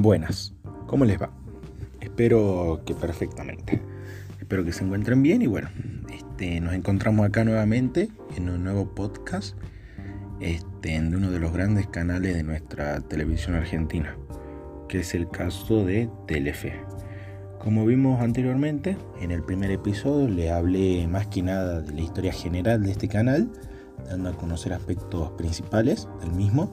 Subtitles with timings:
[0.00, 0.54] Buenas,
[0.86, 1.32] ¿cómo les va?
[2.00, 3.82] Espero que perfectamente.
[4.38, 5.70] Espero que se encuentren bien y bueno,
[6.14, 9.56] este, nos encontramos acá nuevamente en un nuevo podcast
[10.38, 14.16] este, de uno de los grandes canales de nuestra televisión argentina,
[14.88, 16.74] que es el caso de Telefe.
[17.58, 22.32] Como vimos anteriormente, en el primer episodio le hablé más que nada de la historia
[22.32, 23.50] general de este canal,
[24.08, 26.70] dando a conocer aspectos principales del mismo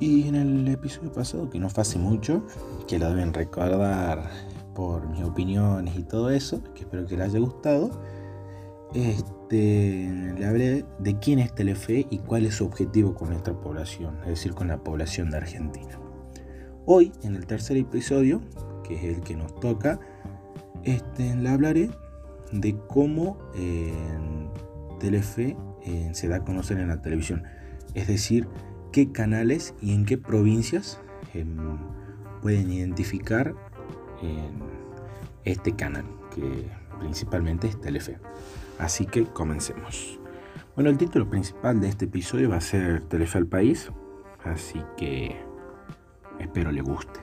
[0.00, 2.44] y en el episodio pasado, que no fue hace mucho,
[2.86, 4.30] que lo deben recordar
[4.74, 7.90] por mis opiniones y todo eso, que espero que les haya gustado,
[8.94, 14.18] este, le hablé de quién es Telefe y cuál es su objetivo con nuestra población,
[14.22, 15.98] es decir, con la población de Argentina.
[16.86, 18.40] Hoy, en el tercer episodio,
[18.82, 19.98] que es el que nos toca,
[20.82, 21.90] este, le hablaré
[22.52, 23.92] de cómo eh,
[25.00, 27.44] Telefe eh, se da a conocer en la televisión.
[27.94, 28.48] Es decir,
[28.94, 31.00] qué canales y en qué provincias
[31.32, 31.56] em,
[32.40, 33.52] pueden identificar
[34.22, 34.60] em,
[35.44, 36.68] este canal, que
[37.00, 38.18] principalmente es Telefe.
[38.78, 40.20] Así que comencemos.
[40.76, 43.90] Bueno, el título principal de este episodio va a ser Telefe al País,
[44.44, 45.34] así que
[46.38, 47.18] espero le guste.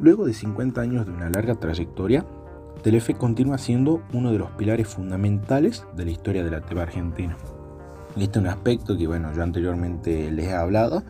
[0.00, 2.24] Luego de 50 años de una larga trayectoria,
[2.82, 7.36] Telefe continúa siendo uno de los pilares fundamentales de la historia de la TV argentina.
[8.20, 11.04] Este es un aspecto que, bueno, yo anteriormente les he hablado,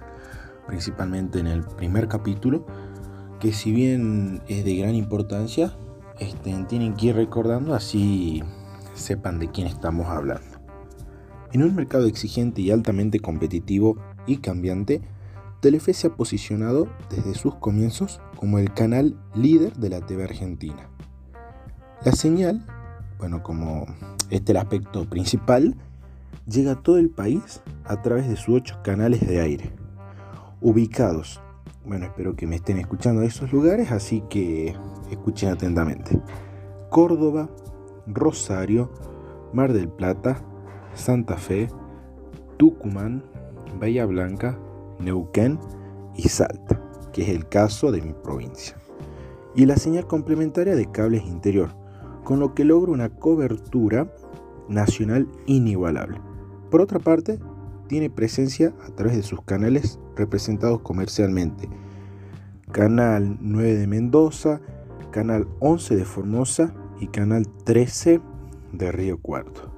[0.67, 2.67] principalmente en el primer capítulo,
[3.41, 5.73] que si bien es de gran importancia,
[6.19, 8.43] este, tienen que ir recordando así
[8.93, 10.59] sepan de quién estamos hablando.
[11.53, 15.01] En un mercado exigente y altamente competitivo y cambiante,
[15.61, 20.91] Telefe se ha posicionado desde sus comienzos como el canal líder de la TV argentina.
[22.05, 22.67] La señal,
[23.19, 23.87] bueno, como
[24.29, 25.75] este es el aspecto principal,
[26.47, 29.73] llega a todo el país a través de sus ocho canales de aire,
[30.61, 31.41] ubicados.
[31.85, 34.75] Bueno, espero que me estén escuchando de esos lugares, así que
[35.11, 36.21] escuchen atentamente.
[36.91, 37.49] Córdoba,
[38.07, 38.91] Rosario,
[39.53, 40.43] Mar del Plata,
[40.95, 41.69] Santa Fe,
[42.57, 43.23] Tucumán,
[43.79, 44.59] Bahía Blanca,
[44.99, 45.59] Neuquén
[46.17, 48.77] y Salta, que es el caso de mi provincia.
[49.55, 51.71] Y la señal complementaria de cables interior,
[52.25, 54.13] con lo que logra una cobertura
[54.69, 56.21] nacional inigualable.
[56.71, 57.39] Por otra parte,
[57.89, 61.69] tiene presencia a través de sus canales representados comercialmente.
[62.71, 64.61] Canal 9 de Mendoza,
[65.11, 68.21] Canal 11 de Formosa y Canal 13
[68.73, 69.73] de Río Cuarto.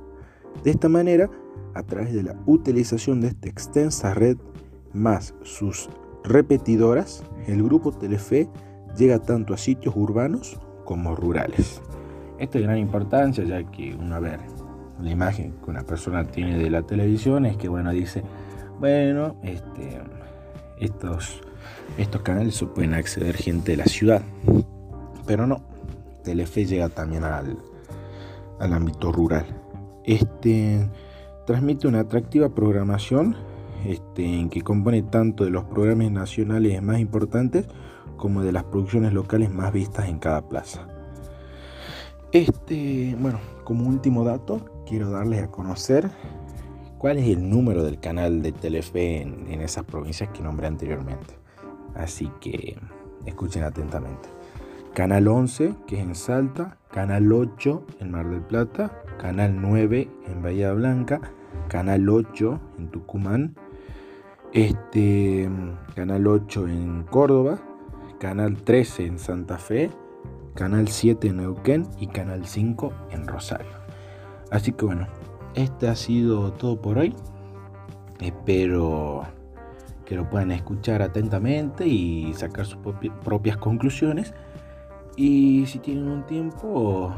[0.64, 1.30] De esta manera,
[1.74, 4.36] a través de la utilización de esta extensa red
[4.92, 5.88] más sus
[6.24, 8.48] repetidoras, el grupo Telefe
[8.96, 11.80] llega tanto a sitios urbanos como rurales.
[12.38, 14.40] Esto es de gran importancia ya que una vez
[15.02, 18.22] la imagen que una persona tiene de la televisión es que, bueno, dice,
[18.78, 20.00] bueno, este,
[20.78, 21.40] estos,
[21.98, 24.22] estos canales se pueden acceder gente de la ciudad.
[25.26, 25.62] Pero no,
[26.24, 27.58] Telefe llega también al,
[28.58, 29.46] al ámbito rural.
[30.04, 30.88] Este
[31.46, 33.36] transmite una atractiva programación
[33.84, 37.66] este, en que compone tanto de los programas nacionales más importantes
[38.16, 40.86] como de las producciones locales más vistas en cada plaza.
[42.32, 43.40] Este, bueno,
[43.70, 46.10] como último dato, quiero darles a conocer
[46.98, 51.38] cuál es el número del canal de Telefe en, esas provincias que nombré anteriormente.
[51.94, 52.76] Así que
[53.26, 54.28] escuchen atentamente.
[54.92, 60.42] Canal 11, que es en Salta, Canal 8 en Mar del Plata, Canal 9 en
[60.42, 61.20] Bahía Blanca,
[61.68, 63.54] Canal 8 en Tucumán,
[64.52, 65.48] este,
[65.94, 67.60] Canal 8 en Córdoba,
[68.18, 69.92] Canal 13 en Santa Fe,
[70.54, 73.72] Canal 7 en Neuquén y Canal 5 en Rosario.
[74.50, 75.06] Así que bueno,
[75.54, 77.14] este ha sido todo por hoy.
[78.20, 79.26] Espero
[80.04, 82.78] que lo puedan escuchar atentamente y sacar sus
[83.24, 84.34] propias conclusiones.
[85.16, 87.14] Y si tienen un tiempo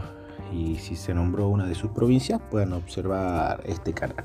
[0.52, 4.24] y si se nombró una de sus provincias, puedan observar este canal.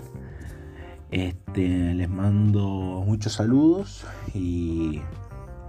[1.11, 5.01] Este, les mando muchos saludos y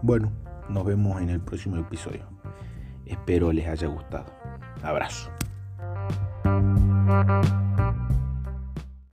[0.03, 0.33] bueno,
[0.69, 2.25] nos vemos en el próximo episodio.
[3.09, 4.27] Espero les haya gustado.
[4.83, 5.31] Abrazo.